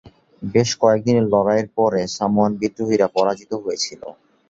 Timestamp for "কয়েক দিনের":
0.81-1.25